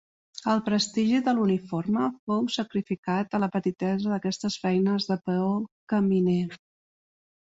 El 0.51 0.61
prestigi 0.67 1.17
de 1.25 1.33
l'uniforme 1.39 2.05
fou 2.31 2.47
sacrificat 2.55 3.37
a 3.37 3.41
la 3.43 3.51
petitesa 3.57 4.13
d'aquestes 4.13 4.57
feines 4.63 5.07
de 5.13 5.19
peó 5.29 5.51
caminer. 5.95 6.41